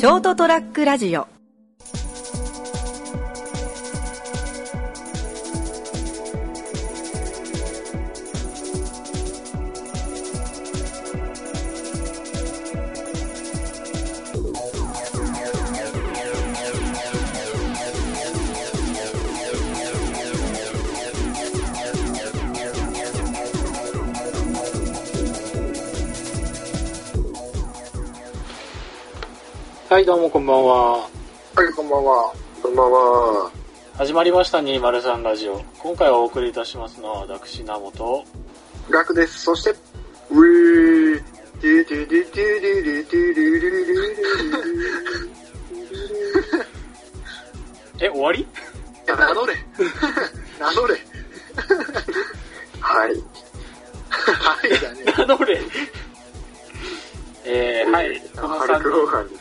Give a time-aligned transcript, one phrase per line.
[0.00, 1.39] ショートトラックラジオ。
[29.90, 30.98] はい、どうもこんばんは。
[30.98, 31.08] は
[31.68, 32.32] い、こんばんは。
[32.62, 33.50] こんばんは。
[33.94, 35.64] 始まりました203ラジオ。
[35.78, 38.24] 今回お送りいたしますのは私、ナモと、
[38.88, 39.40] ガクです。
[39.40, 39.70] そして、
[40.30, 41.24] ウィー。
[41.60, 48.46] ドゥドゥドゥドゥドゥドゥドゥドゥドゥドゥドゥえ、終わり？
[49.08, 49.54] 名乗れ。
[50.60, 50.94] 名乗れ。
[52.78, 53.10] はい。
[54.38, 55.02] はいだね。
[55.18, 55.60] 名乗れ。
[57.44, 59.36] えー、はい、この3ハルク・ホー人。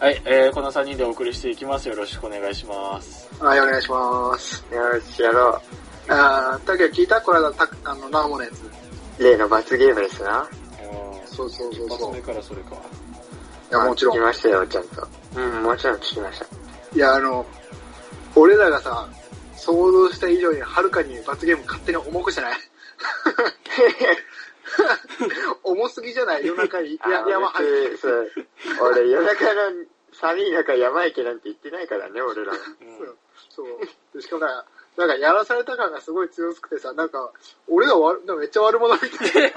[0.00, 1.88] はい、えー、この3人でお送りしていきます。
[1.88, 3.28] よろしくお願いします。
[3.40, 4.64] はい、お願いします。
[4.72, 5.60] よし、やろ
[6.08, 7.20] あー、だけど聞いた？
[7.20, 8.62] これだ、たあの、ナモのやつ。
[9.20, 9.22] う。
[9.22, 10.48] 例の罰ゲームですな。
[11.26, 11.96] そうそうそうそう。
[11.98, 12.76] 一発目いからそれか。
[13.70, 14.14] や、もちろん。
[14.14, 15.08] 聞きましたよ、ちゃんと。
[15.36, 16.46] うん、もちろん聞きました。
[16.94, 17.44] いや、あの、
[18.34, 19.08] 俺らがさ、
[19.56, 22.54] 想像した以上にはるかに罰ゲーム勝手に重くしてない？
[25.64, 26.98] 重すぎじゃない夜中に。
[26.98, 27.98] 山入って。
[28.80, 32.52] 俺、夜中の寒い中山行けなんて言ってないからね、俺ら。
[32.52, 32.58] うん。
[33.50, 33.66] そう。
[34.14, 37.32] でしかもなんか、なんかやらされた感がすごい強くてさ、なんか、
[37.68, 37.94] 俺が
[38.36, 39.38] めっちゃ悪者みたいな。
[39.40, 39.52] い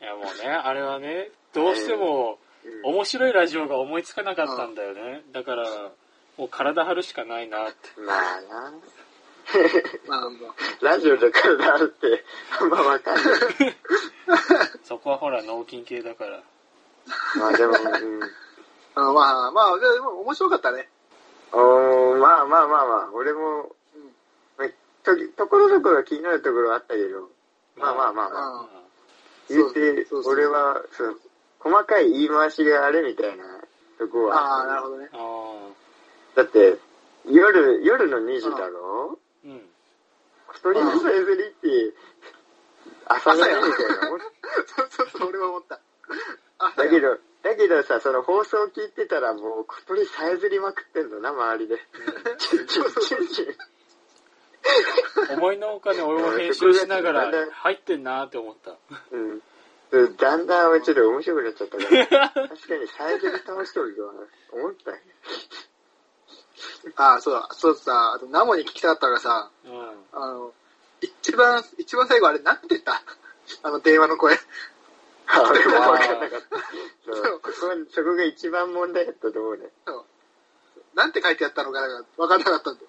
[0.00, 2.38] や、もうね、あれはね、どうしても、
[2.82, 5.22] 面白いラジオが思いつかなかったんだよね。
[5.32, 5.92] だから、
[6.36, 8.00] もう体張るしかないなって。
[8.00, 8.72] まあな。
[10.08, 10.54] まあまあ。
[10.84, 12.24] ラジオで体あるって、
[12.60, 13.24] あんまわかんない。
[14.84, 16.42] そこはほら、脳筋系だから。
[17.38, 18.20] まあでも、うん。
[18.94, 20.88] あまあまあ、でも面白かったね。
[21.52, 24.14] おー、まあまあまあまあ、俺も、うん
[24.58, 24.68] まあ
[25.04, 27.30] とところどころ気になるところはあったけど、
[27.76, 28.68] まあまあまあまあ、うん
[29.48, 31.20] 言ってそうそう、俺は、そう、
[31.60, 33.44] 細かい言い回しがあれみたいな
[33.98, 35.08] とこは、ああ、なるほどね。
[35.12, 35.68] あ
[36.34, 36.76] だって、
[37.26, 39.18] 夜、夜の2時だろ？
[39.22, 39.62] ーうん。
[40.52, 41.94] 一人のさえずりって、
[43.06, 43.94] 朝じゃないみたいな。
[43.94, 44.14] そ
[44.82, 45.80] うそうそう、俺は思った。
[46.58, 51.76] あだけど、だけどさ、その放送聞いてたらもう小鳥さえずりまくってんのな、周りで。
[55.30, 58.76] 思いのほかね、俺も編集しながら入ってんなーって思った。
[59.12, 59.42] うん。
[59.92, 62.30] うんだんだんちょっと面白くなっちゃったから。
[62.30, 64.12] 確かにさえずり倒しとるとは
[64.52, 64.96] 思ったよ。
[66.94, 69.72] ああ、そうだ、そうさ、あと、ナモに聞きたかったからさ、うん。
[70.12, 70.52] あの、
[71.00, 73.02] 一番、一番最後あれ、なんて言った？
[73.64, 74.38] あの、電話の声。
[75.28, 76.56] あ俺も分かんなかった。
[77.12, 77.52] そう、ここ、
[77.90, 79.70] そこが一番問題だったと思うね。
[80.94, 82.86] なんて書いてあったのかなわかんなかったんで。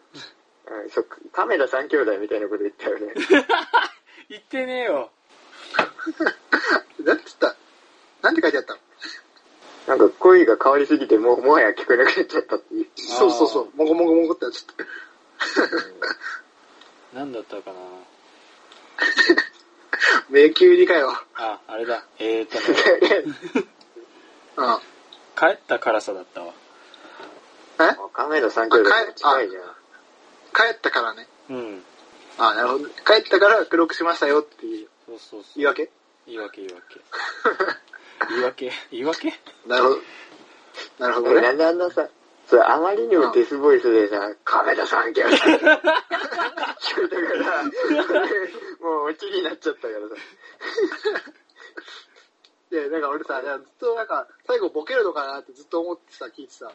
[0.69, 3.13] うん、そっか、カメラ三兄弟みたいなこと言ったよね。
[4.29, 5.11] 言ってねえよ。
[7.03, 7.55] なんて言った？
[8.21, 8.79] なんて書いてあったの？
[9.87, 12.87] なんか声が変わりすぎて、もうもはや聞こえなくなっちゃったっていう。
[12.99, 14.75] そうそうそう、もごもごもごってやっちゃっ
[17.13, 17.17] た。
[17.19, 17.79] なんだったかな？
[20.29, 21.11] 迷宮入りかよ。
[21.35, 22.03] あ、あれだ。
[22.19, 23.23] えーとね、
[24.57, 24.77] うん。
[25.37, 26.53] 帰った辛さだったわ。
[27.79, 27.95] え？
[28.13, 29.63] カメラ三兄弟が近いじゃん。
[30.53, 31.27] 帰ったからね。
[31.49, 31.83] うん。
[32.39, 32.85] あなるほど。
[32.89, 35.51] 帰ったから黒くしましたよっていうそうそうそう。
[35.55, 35.89] 言い訳？
[36.25, 36.99] 言い訳言い訳。
[38.29, 38.71] 言い訳？
[38.91, 39.33] 言い訳？
[39.67, 39.95] なるほど。
[40.99, 41.31] なるほどね。
[41.33, 42.09] 俺なんであんなさ、
[42.47, 45.73] そう、あまりにもデスボイスでさ、カメラ三兄弟聞こえたか
[47.33, 47.63] ら、
[48.79, 50.15] もうオチになっちゃったからさ。
[52.71, 56.71] で、なんか俺さ、ずっとなんか、最後ボケるのかなってずっと思ってさ、聞いてさ、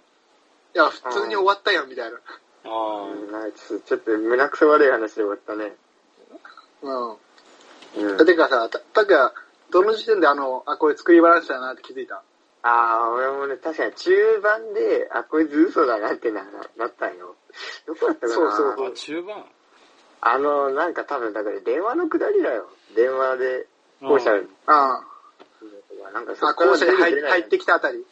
[0.74, 2.18] いや、普通に終わったよ、みたいな。
[2.64, 2.68] あ
[3.02, 5.76] うんなんかちょっとちょっと胸くそ悪い話で終わったね。
[6.82, 7.10] うん。
[8.10, 8.26] うん。
[8.26, 9.32] てかさ、た、たか、
[9.72, 12.22] どの時点であの、あ、これ作り話だなって気づいた？
[12.64, 16.44] ああ、俺もね、確かに中盤で、あ、こいつ嘘だなってな、
[16.76, 17.34] なったんよ。
[17.86, 18.88] どこだったかなそうそうあ。
[18.88, 19.44] あ、中盤？
[20.20, 22.68] あの、なんか多分、だから電話のくだりだよ。
[22.94, 23.66] 電話で、
[24.00, 25.02] 校舎、うんあ
[26.12, 28.04] なんかあ、あ、校舎に入ってきたあたり。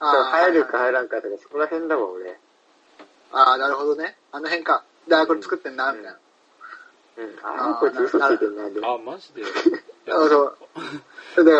[0.00, 2.38] そうああ、入るか入らんかとか、そこら辺だわ、俺。
[3.32, 4.16] ああ、なるほどね。
[4.32, 4.84] あの辺か。
[5.06, 6.18] で、あ、これ作ってんな、みたいな。
[7.18, 7.38] うん。
[7.42, 8.80] ああ、こいつ嘘ついてんな、で。
[8.84, 9.42] あ、マジで？
[10.08, 10.56] あそ
[11.36, 11.44] う。
[11.44, 11.52] で、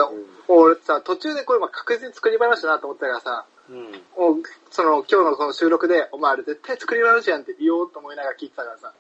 [0.49, 3.93] 俺さ、途中でこれまあ確実に作り話だなと思ったからさ、うん。
[4.17, 8.93] もう、その、今日のこの収録で、お前あれ絶対作り話やんって言おうと思いながら聞いてたからさ。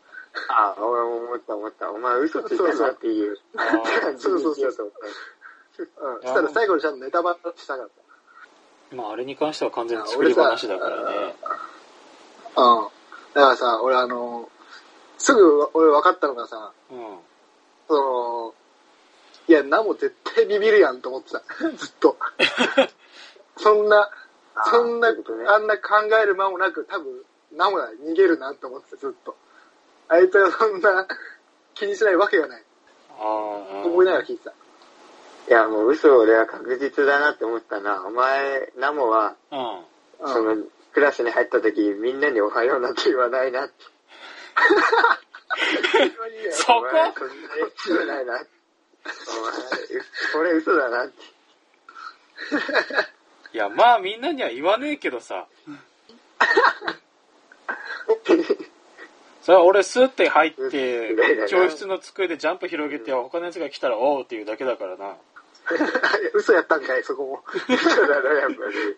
[0.48, 1.90] ああ、俺も思った思った。
[1.90, 4.94] お前嘘ついてんなっていう あー感じにしようと思っ
[5.78, 6.20] うん。
[6.22, 7.88] そしたら最後にちゃんとネタバラしたかっ
[8.92, 11.34] まあ、あれに関しては完全に作り話だからね。
[12.54, 12.62] た。
[12.62, 12.88] うん。
[13.34, 14.48] だからさ、俺あの、
[15.18, 17.18] すぐ俺分かったのがさ、うん。
[17.88, 18.54] その、
[19.52, 21.42] いや、ナモ絶対ビビるやんと思ってた。
[21.76, 22.16] ずっと。
[23.58, 24.10] そんな、
[24.64, 27.22] そんな、そういうことねあんな考える間もなく、多分、
[27.52, 29.36] ナモは逃げるなと思ってた、ずっと。
[30.08, 31.06] あいつはそんな
[31.74, 32.64] 気にしないわけがない。
[33.10, 33.26] ああ、
[33.84, 34.52] 思いながら聞いてた。
[34.52, 34.54] い
[35.48, 38.06] や、もう嘘俺は確実だなって思ったな。
[38.06, 39.58] お前、ナモは、うん。
[39.58, 40.56] うんその、
[40.94, 43.74] クラスに入った時、みんなにおはようなんて言わないなって。
[46.52, 46.72] そこ？
[46.72, 47.12] そんなや
[47.76, 48.32] つじゃないな。
[48.34, 48.46] お前、
[50.32, 51.14] これ嘘だなって。
[53.54, 55.46] いや、まあみんなには言わねえけどさ。
[59.42, 65.16] それは俺スーって入ってうん、教室の机でジャンプ広げて、他のやつが来たらおうっていうだけだからな。
[66.34, 67.44] 嘘やったんかい、そこも。
[67.68, 68.96] 嘘だろ、やっぱり。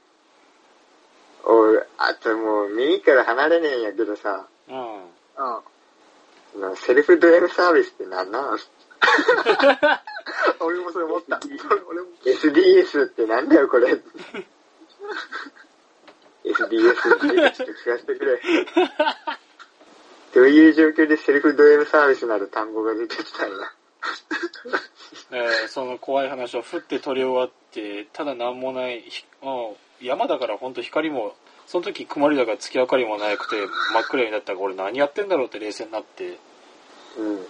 [1.45, 5.05] 俺、あともう、耳から離れねえんやけどさ、うん。
[6.61, 6.77] うん。
[6.77, 8.59] セルフド M サービスってなんなん？
[10.61, 11.41] 俺もそれ思った。
[11.89, 13.93] 俺も ?SDS ってなんだよ、これ。
[13.93, 14.03] SDS っ
[16.45, 18.41] てちょっと聞かせてくれ。
[20.35, 23.57] どういう状況でセルフド M サービスなる単語が出てきたんや。
[25.31, 31.35] えーその怖い話をふって取り終わって、ただなんもない、ひうん山だから本当光も、
[31.67, 33.57] その時曇りだから月明かりもなくて
[33.93, 36.39] 真っ暗になったから俺何やってんだろうって冷静になって、
[37.17, 37.47] うん。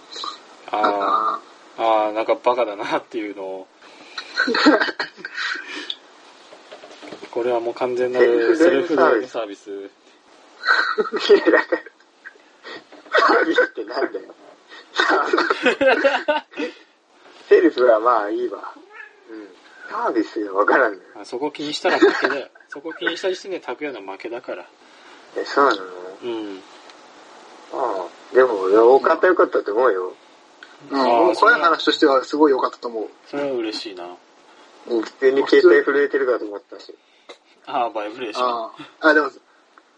[0.71, 1.39] あ
[1.77, 3.67] あなんかバカだなっていうのを。
[7.31, 9.69] これはもう完全なるセルフドライブサービス。
[9.69, 9.73] い
[11.33, 11.81] や、だから、
[13.19, 14.33] サービスってなんだよ。
[17.49, 18.73] セルフはまあいいわ。
[19.29, 19.49] うん。
[19.89, 21.03] サービスがわからんのよ。
[21.21, 22.47] あそこ気にしたら負けだよ。
[22.69, 24.65] そこ気にした時点で拓也の負けだから。
[25.35, 25.83] え、そうなの？
[26.23, 26.63] うん。
[27.73, 28.35] ああ。
[28.35, 30.13] でも俺は多かったよかったと思うよ。
[30.91, 31.31] うん。
[31.31, 33.09] う怖い話としてはすごい良かったと思う。
[33.27, 34.07] それは嬉しいな。
[34.85, 36.93] 普通に携帯震えてるかと思ったし。
[37.65, 38.47] ああ、バイブレーション。
[38.47, 39.07] ああ。
[39.09, 39.29] あ、でも、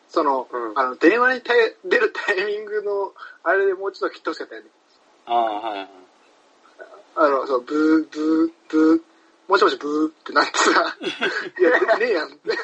[0.09, 1.41] その、うんあの、電話に
[1.85, 3.13] 出るタイミングの、
[3.43, 4.69] あれでもうちょっと切ってほしかったよね。
[5.25, 5.89] ああ、はいはい。
[7.17, 9.01] あの、そう、ブー、ブー、ブー、
[9.47, 10.97] もしもしブーってなってさ、
[11.59, 12.51] いや、ねえやんって。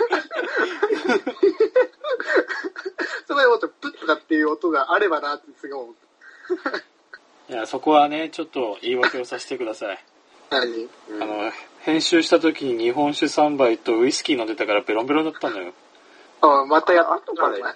[3.27, 5.95] そこでもっとプッとかっていう音があればなってすごい思っ
[7.53, 9.99] いや、そこはね、ちょっと言い訳をさせてください。
[10.49, 10.59] た。
[10.59, 10.89] 何？
[11.09, 11.51] うんあの、
[11.81, 15.71] 編集した時に日本酒3杯とウイスキー飲んでたからベロンベロンだったのよ。
[16.41, 17.73] あ、またやった後からお前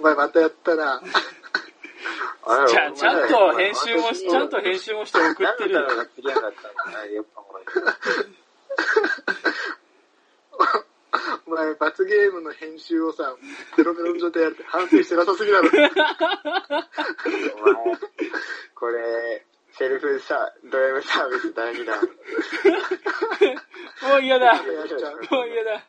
[0.00, 1.00] お前またやったな。
[2.68, 7.64] じゃあ、ちゃんと編集もし、ちゃんと編集もして送ってるよ お前。
[11.46, 13.34] お前、罰ゲームの編集をさ、
[13.76, 15.70] ベロベロの状態やるって反省してなさすぎだろ。
[18.74, 22.00] これ、セルフサド M サービス第2弾。
[24.10, 24.54] もう嫌だ。
[24.54, 24.64] もう
[25.48, 25.84] 嫌だ。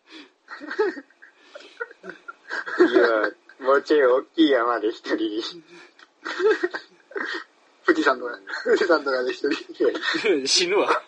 [2.79, 5.43] いや、もうちょい大きい山で一人。
[7.85, 10.47] 富士山とか、富士山とかで一人。
[10.47, 11.03] 死ぬわ。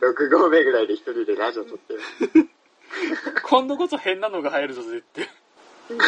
[0.00, 2.00] 6合目ぐらいで一人でラジオ撮ってる。
[3.42, 5.28] 今度こそ変なのが入るぞ、絶対。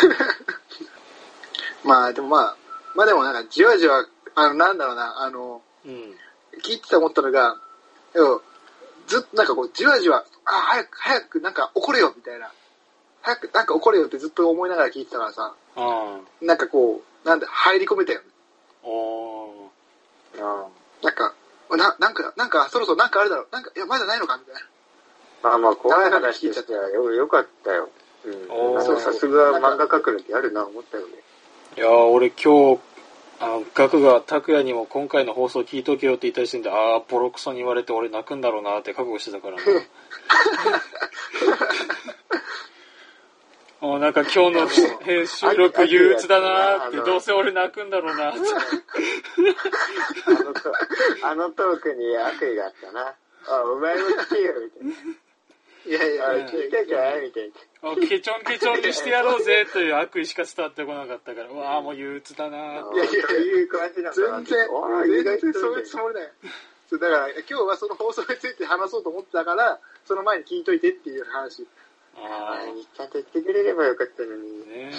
[1.85, 2.57] まあ、でもまあ、
[2.95, 5.93] まあでもなんか、じわじわ、あの、なんだろうな、あの、うん。
[6.63, 7.57] 聞いてて思ったのが、
[9.07, 12.51] ずっとなんかこう、じわじわ、あ、早く、早く、なんか怒れよ、みたいな。
[13.23, 18.27] 早く、なんか怒れよってずっと思いながら聞いてたからさ、あなんかこう、なんで、入り込めたよね。
[18.85, 18.87] あ。
[18.89, 20.45] おー。
[20.45, 20.67] あ
[21.03, 21.35] なんか、
[21.71, 23.49] な、なんか、なんか、そろそろなんかあるだろう。
[23.51, 24.61] なんか、いや、まだないのかみたいな。
[25.43, 27.89] まあまあ、怖い話としてはよよかったよ。
[28.25, 28.83] うん。
[28.85, 31.15] そう、さすが漫画描くのってあるな、思ったよね。
[31.75, 32.81] いやー、俺今日、
[33.41, 39.62] あの、ガクが拓也にも今回の放送聞いとけよって言った時点で、ああ、ボロクソに言われて俺泣くんだろうなって覚悟してたからな。
[43.81, 44.69] もうなんか今日の
[45.00, 48.38] 編集録憂鬱だなーって、どうせ俺泣くんだろうなって。
[50.26, 50.73] あのと
[51.23, 53.14] あのトークに悪意があったな。
[53.49, 54.95] あ、お前も聞けよ、みたいな。
[55.87, 57.51] いやいやあ、いや、聞いたかいみたい
[57.83, 57.91] な。
[57.91, 66.31] あケチョンケチョンにしてやろうぜという悪意しか伝わってこなかったから、 うわあもう憂鬱だなーいやいやいう感じなんだな全然あ、全然そういうつもりだよ。
[66.93, 71.67] だから、今日はその放送について話そうと思ってたから、その前に聞いといてっていう話。
[72.15, 74.69] あ前にちゃんと言ってくれればよかったのあ、に。
[74.69, 74.93] ね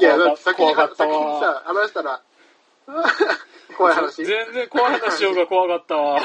[0.00, 2.20] いや、だって先った先さ、話したら、
[3.78, 4.24] 怖い話。
[4.24, 6.20] 全然怖い話しようが怖かったわ。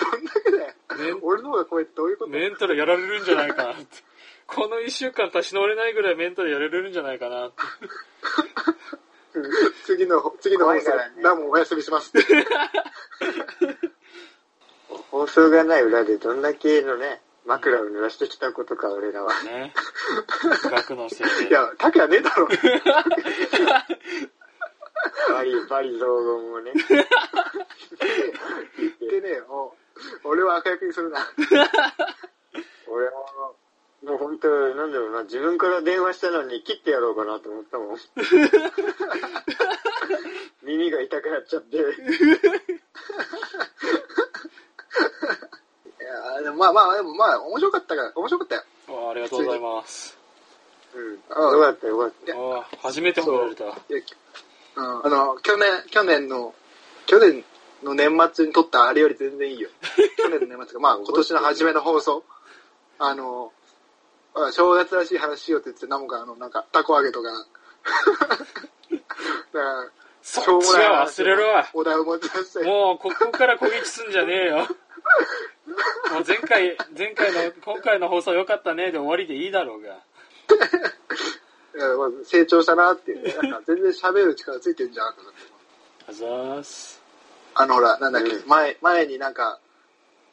[0.00, 0.64] どんだけだよ。
[0.66, 2.30] メン俺の方が怖いってどういうこと？
[2.30, 3.84] メンタルやられるんじゃないかなって。
[4.46, 7.56] この一週間立ち直れないぐらいメンタルやられるんじゃないかなって。
[9.84, 12.12] 次の、次の放送ね、何もお休みします。
[15.10, 19.32] 放送がない裏でどんだけのね、枕を濡らしてきたことか、俺らは。
[19.42, 19.72] ね。
[20.70, 21.48] 学のせいで。
[21.48, 22.46] いや、タクヤねえだろ。
[25.28, 26.72] バリ、バリ雑言をね。
[28.78, 29.74] 言ってねえよ。
[30.24, 31.20] 俺は赤役にするな。
[32.88, 33.16] 俺も、
[34.02, 37.98] もう本当、なんだろうな、自分から電話したのに切ってやろうかなと思ったもん。
[40.62, 41.76] 耳が痛くなっちゃって。
[41.76, 41.86] いや
[46.42, 48.64] でもまあまあ、でもまあ、面白かったから、面白かったよ。
[48.88, 50.18] あありがとうございます。
[50.94, 51.22] うん。
[51.30, 52.36] あよかったよかった。
[52.36, 53.64] ああ初めて褒められた。
[53.64, 53.72] うん、
[55.06, 56.54] あの、去年、去年の、
[57.06, 57.44] 去年
[57.84, 59.68] の年末に撮ったあれより全然いいよ。
[60.16, 62.24] 去年の年末が、まあ 今年の初めの放送。
[62.98, 63.52] あの、
[64.34, 67.30] あ正月らしい話しようって言って、なんかあの、なんか、たこ揚げとか。
[68.90, 69.06] だか
[69.52, 69.90] ら、
[70.22, 71.68] そっちは忘れろわ。
[71.74, 72.64] お題を持ち出して。
[72.64, 74.56] もう、ここから攻撃すんじゃねえよ。
[74.56, 74.66] もう
[76.26, 80.00] 前回、前回の、今回の放送良かったねで終わりでいいだろうが。
[82.24, 83.34] 成長したなっていうね。
[83.34, 85.40] なんか全然喋る力ついてるんじゃんと思って。
[86.08, 86.93] あざーす。
[87.54, 89.58] あのほら、なんだっけ、うん前、前になんか、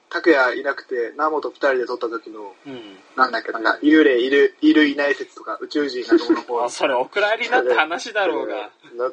[0.10, 2.98] 拓也いなくて、ナモと二人で撮った時の、うん。
[3.16, 8.56] なんだっけ、なんか、幽霊いる、いるいない説とか、宇宙人がどうのこうの あ、それお蔵入りだって話だろうが。
[8.56, 9.12] な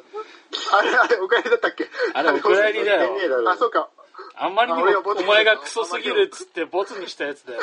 [0.73, 1.89] あれ、あれ、お帰りだったっけ？
[2.13, 3.89] あれお蔵入りだよあ、そうか。
[4.35, 7.61] あんまりにもお前がクソすぎるっつってボツにしたやつだよ。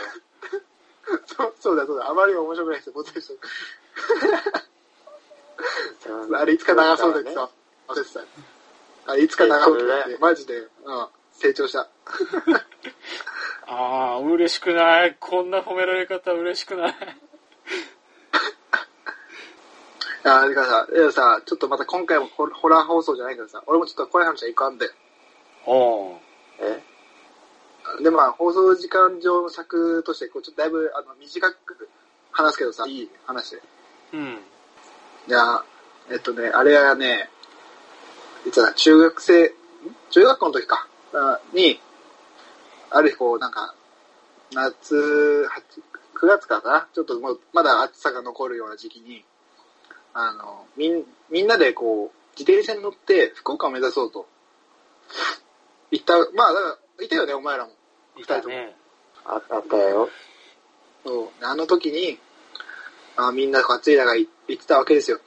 [1.26, 2.08] そうそうだ、そうだ。
[2.08, 3.34] あまりにも面白くない人、ボツでした。
[6.38, 7.48] あれ、いつか流そうでさ、
[7.88, 8.20] 忘れてた。
[9.06, 10.68] あれ、いつか流そうって、マジで、うん、
[11.32, 11.88] 成長した。
[13.68, 15.16] ああ、嬉しくない。
[15.18, 16.94] こんな褒められ方嬉しくない。
[20.24, 24.90] あ、だからさ、いやさ、ちょっとまた今回もホホラー放送じゃないけどさ、俺もちょっと怖い話は一個あんで。
[25.66, 26.16] おう
[26.60, 26.82] え？
[28.02, 31.88] で、まあ、放送時間上の尺として、こう、ちょっとだいぶ、あの、短く
[32.32, 33.62] 話すけどさ、いい話で。
[34.14, 34.40] うん。
[35.28, 35.64] いや、
[36.10, 37.30] えっとね、あれはね、
[38.44, 39.52] いつだ、中学生、ん
[40.10, 41.80] 中学校の時か、あに、
[42.90, 43.74] ある日こう、なんか、
[44.52, 46.88] 夏、8 9月かな？
[46.94, 49.24] ちょっともう、まだ暑さが残るような時期に、
[50.14, 54.26] あの、みん、みんなでこう、自転車に乗って福岡を目指そうと、
[55.90, 57.72] 行った、まあ、だから、いたよね、お前らも。
[58.16, 58.74] いたね。
[59.26, 60.08] ああったよ。
[61.04, 61.28] そう。
[61.44, 62.18] あの時に、
[63.16, 65.20] あみんな暑い中行ってたわけですよ。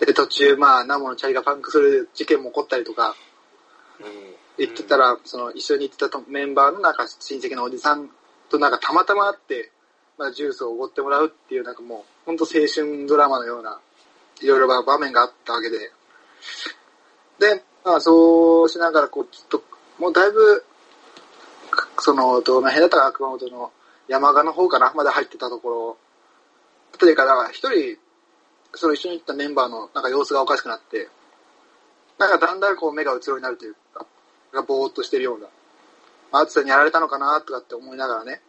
[0.00, 3.16] で、途中、まあ、ナモのチャリがパンクする事件も起こったりとか、
[4.58, 8.08] 行ってたら、その、一緒に行ってたとメンバーのなんか親戚のおじさん
[8.48, 9.72] となんかたまたま会って、
[10.16, 13.80] まあ、ジュースをおごってもらうっていう、なんかもう、ほんと青春ドラマのような、
[14.40, 15.78] いろいろな場面があったわけで。
[17.38, 19.64] で、まあ、そうしながら、こう、ちょっと、
[19.98, 20.64] もうだいぶ、
[22.00, 23.72] その、どの辺だったか、熊本の
[24.08, 25.98] 山鹿の方かな、まで入ってたところ、
[26.98, 27.98] というか、だから一人、
[28.74, 31.08] その一緒に行ったメンバーのなんか様子がおかしくなって、
[32.18, 34.06] なんかだんだんこう目がうつろになるというか、
[34.52, 35.48] なんかぼーっとしてるような、
[36.40, 38.40] 暑さにやられたのかなとかって思いながらね、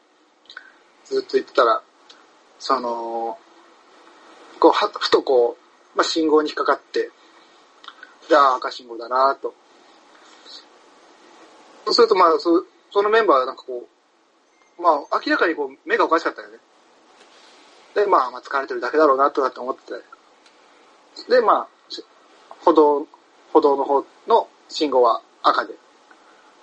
[1.05, 1.81] ずっと言ってたら、
[2.57, 3.37] その、
[4.59, 5.57] こう、はふとこ
[5.95, 7.09] う、まあ、信号に引っかかって、
[8.27, 9.53] じゃあ赤信号だなと。
[11.85, 13.87] そうするとまあ、そそのメンバーはなんかこ
[14.77, 16.57] う、まあ、明らかにこう、目がおかしかったよね。
[17.95, 20.08] で、まあ、まあ、疲れてるだけだろうな、とかって思ってて。
[21.29, 21.67] で、まあ、
[22.61, 23.07] 歩道、
[23.53, 25.73] 歩道の方の信号は赤で。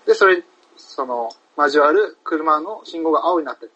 [0.06, 0.42] で、それ、
[0.76, 3.72] その、交わる車の信号が青になってる。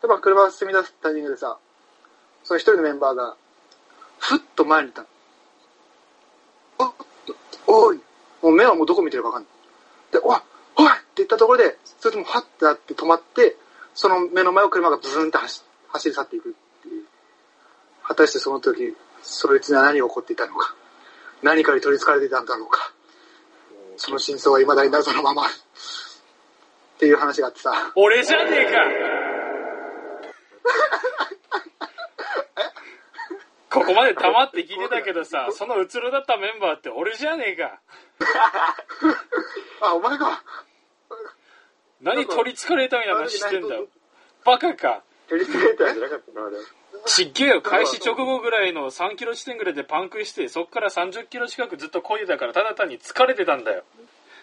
[0.00, 1.58] で、まあ、車が進み出すタイミングでさ、
[2.44, 3.36] その一人のメンバーが、
[4.18, 5.08] ふっと前にいたの。
[7.66, 8.00] おおい
[8.42, 9.52] もう目はもうどこ見てるかわかんない。
[10.12, 10.36] で、おい
[10.76, 13.56] おいって言ったところで、それともはってなって止まって、
[13.94, 17.04] その目の前を車がブーンって走走り去っていくっていう。
[18.02, 20.74] 果たしてその時、そいつには何が起こっていたのか。
[21.42, 22.92] 何かに取り憑かれていたんだろうか。
[23.96, 25.42] その真相は未だに謎のまま。
[25.42, 25.46] っ
[26.98, 27.92] ていう話があってさ。
[27.96, 28.78] 俺じゃねえか
[33.70, 37.80] ここまで黙って聞いてたけどさ、そのうつろだったメンバーって俺じゃねえか。
[39.80, 40.44] あ、お前か。
[42.02, 43.88] 何取り憑かれたみたいな話してんだよ。
[44.44, 45.02] バカか。
[45.28, 46.58] 取り付けたんじゃなかったな、俺。
[47.06, 53.82] ちっげえよ、開始直後ぐらいの3キロ地点ぐらいでパンクして、そっから30キロ近くずっと漕いでたから、ただ単に疲れてたんだよ。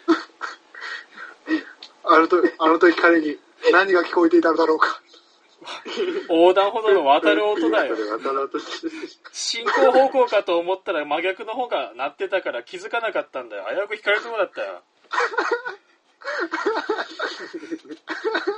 [2.04, 3.38] あのとあの時彼に
[3.72, 5.01] 何が聞こえていたのだろうか。
[6.30, 7.96] 横断歩道の渡る音だよ。
[9.32, 13.66] 進行方向かと思ったら真逆の方が鳴ってたから気づかなかったんだよ。
[13.70, 14.82] 危うく引かれるとこだったよ。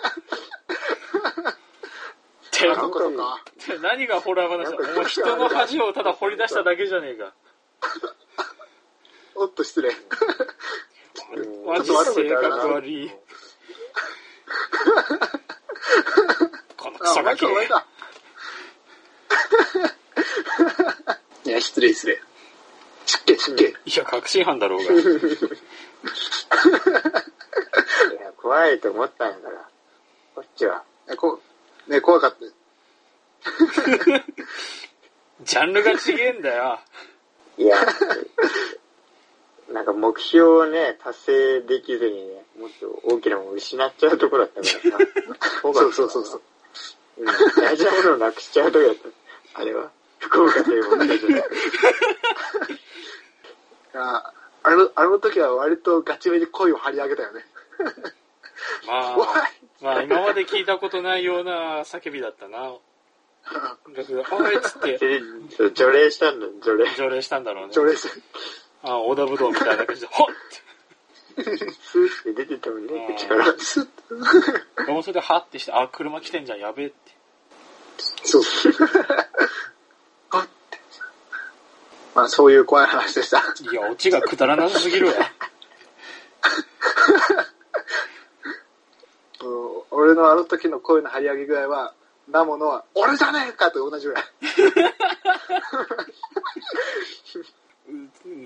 [2.70, 3.44] ってあのことか。
[3.82, 4.78] 何がホラー話だ？
[4.78, 7.34] お前人の恥をただ掘り出しただけじゃねえか。
[9.36, 9.90] おっと失礼。
[11.66, 13.12] マジ性格悪い。
[16.78, 17.46] このクソガキ。
[17.46, 17.50] い
[21.50, 22.22] や、失礼失礼。
[23.06, 23.66] 失敬失敬。
[23.86, 24.94] いや、確信犯だろうが。
[24.94, 24.96] い
[28.20, 29.70] や、怖いと思ったんやから。
[30.36, 30.84] こっちは。
[31.08, 31.42] いやこう、
[31.88, 32.46] ね、怖かった。
[35.44, 36.80] ジャンルが違えんだよ。
[37.58, 37.78] いや、
[39.72, 45.12] なんか目標をね、達成できずにね、もっと大きなものを失っちゃうところだったからさ。
[45.64, 46.42] そうそうそうそう。
[47.18, 47.26] うん。
[47.26, 48.98] 大事なものをなくしちゃうところだっ
[49.54, 49.62] た。
[49.62, 49.92] あれは。
[50.20, 51.44] 福岡というものだけど。
[54.00, 54.34] あ
[54.64, 57.46] あの、あの時は割とガチめに声を張り上げたよね。
[58.88, 62.74] まおいあ、まあ今まで聞いたことないような叫びだったな。
[63.96, 65.00] だけど、おいっつって、
[65.74, 66.94] 除霊したんだ、除霊。
[66.96, 67.74] 条例したんだろうね。
[67.74, 68.22] 条例して。
[68.84, 70.28] あ、小田武道みたいな感じで、ほっ
[71.34, 73.46] スーって出てたもんね、口から。
[73.58, 73.88] スッ
[74.78, 76.96] 俺もそれでハッてして、あ、車来てんじゃん、やべえって。
[78.24, 78.74] そうそう。
[80.32, 80.80] あって。
[82.14, 83.40] まあ、そういう怖い話でした。
[83.40, 85.14] いや、オチがくだらなさすぎるわ。
[85.14, 85.52] うん
[89.92, 91.94] 俺のあの時の声の張り上げ具合は、
[92.30, 94.24] なものは、俺じゃねえかと同じぐらい。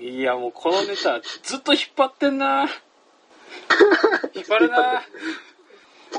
[0.00, 2.62] いや、もうこのネタ、ずっと引っ張ってんな。
[4.34, 5.04] 引っ張るな。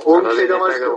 [0.05, 0.87] 音程が音程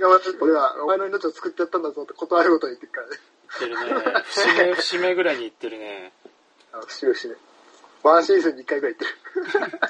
[0.00, 0.08] が
[0.40, 3.16] 俺はお前の命を救ってやったんだぞって断ること言ってるからね。
[3.60, 4.22] 言ってるね。
[4.24, 6.12] 節目、節目ぐらいに言ってるね。
[6.72, 7.34] あの、しめしめ。
[8.02, 9.80] ワンシーズンに一回ぐらい言ってる。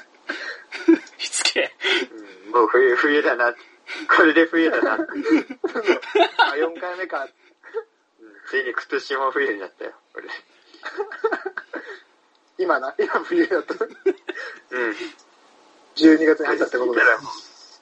[2.67, 3.53] 冬、冬だな。
[4.15, 4.95] これで冬だな。
[4.95, 5.07] うんあ、
[6.55, 7.27] 4回目か。
[8.49, 10.27] ついに今年も冬になったよ、俺。
[12.57, 13.73] 今な、今冬だった。
[13.73, 13.89] うん。
[15.95, 17.05] 12月に入ったってことでだ。
[17.05, 17.31] からもう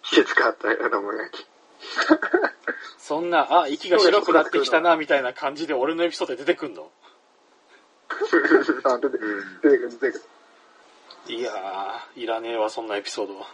[0.03, 0.77] 季節変わったよ、
[1.31, 1.47] き。
[2.97, 6.89] そんな、あ、息が白くなってきたな、みたいな感じで俺のエピソードで出てくんの？
[8.85, 9.17] あ、出て
[9.63, 10.23] 出てくる、出てく
[11.27, 11.33] る。
[11.35, 13.47] いやー、いらねえわ、そんなエピソードは。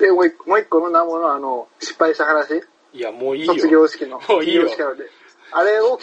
[0.00, 2.62] で、もう一個、もう一個のナモのあの、失敗した話？
[2.92, 3.54] いや、もういいよ。
[3.54, 4.20] 卒業式の。
[4.28, 5.10] もういいよ卒業式なので。
[5.52, 5.98] あれを、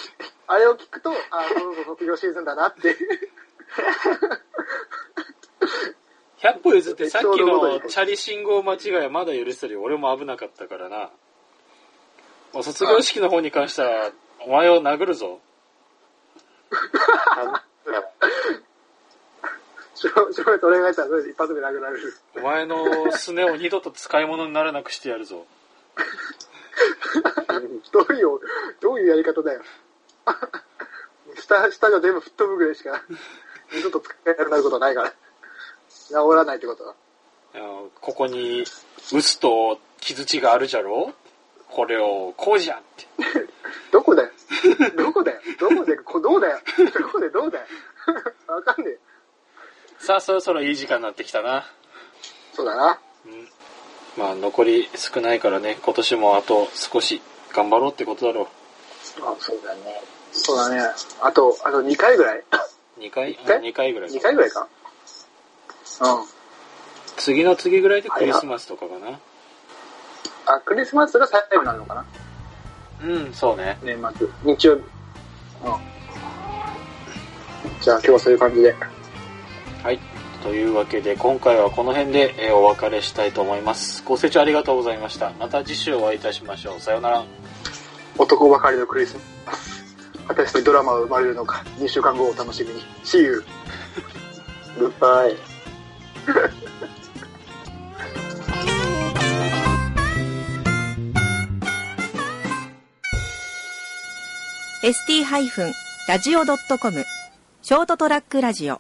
[0.48, 1.16] あれを聞くと、あ、
[1.48, 2.96] そろそろ卒業シーズンだなって。
[6.40, 9.82] 100歩譲ってさっきのチャリ信号間違いはまだ許せるよ。
[9.82, 11.10] 俺も危なかったからな。
[12.54, 15.40] もう卒業式の方に関しては、お前を殴るぞ。
[19.98, 22.14] しょ、しょうお願いしたら、それで一発で殴られる。
[22.36, 25.46] お前のすねを二度と使い物にならなくしてやるぞ。
[27.92, 28.40] どういう、
[28.80, 29.62] どういうやり方だよ。
[31.36, 33.02] 下、下が全部吹っ飛ぶぐらいしか、
[33.74, 35.10] 二度と使えなくなることはないから。
[35.10, 36.94] 治らないってことは。
[38.00, 38.64] ここに、
[39.12, 41.12] 臼と傷地があるじゃろ
[41.70, 43.08] これを、こうじゃんって。
[43.92, 44.30] どこだよ。
[44.96, 45.42] どこだよ。
[45.60, 46.60] どこで、こどうだよ。
[46.94, 47.66] どこでどうだよ。
[48.48, 49.00] わかんねえ。
[50.00, 51.66] さあ、そろそろいい時間になってきたな。
[52.54, 53.00] そうだな。
[53.26, 53.48] うん。
[54.18, 57.22] まあ、残り少ないからね、今年もあと少し
[57.54, 58.48] 頑張ろうってことだろ
[59.22, 60.02] あ、そうだね。
[60.32, 60.82] そうだね。
[61.22, 62.44] あと、あと2回ぐらいう。
[63.00, 63.32] 2回？
[63.32, 64.68] 一回 ?2 回ぐらい ?2 回ぐらいか
[66.02, 66.26] うん。
[67.18, 69.20] 次の次ぐらいでクリスマスとかかな。
[70.46, 72.06] あ、クリスマスが最後なのかな
[73.04, 73.78] うん、そうね。
[73.84, 74.28] 年末。
[74.44, 74.82] 日曜日。
[75.64, 75.76] うん。
[77.82, 78.76] じゃあ今日はそういう感じで。
[80.38, 80.44] はい。
[80.44, 84.04] というわけで、今回はこの辺で、えーお別れしたいと思います。
[84.06, 85.32] ご清聴ありがとうございました。
[85.40, 86.80] また次週お会いいたしましょう。
[86.80, 87.24] さようなら。
[88.18, 89.84] 男ばかりのクリスマス。
[90.28, 92.82] 果たしてドラマは生まれるのか、2週間後をお楽しみに。
[93.04, 93.44] See you!
[94.78, 95.36] グッバイ。
[104.84, 107.06] ST-radio.com
[107.62, 108.80] ショートトラックラジオ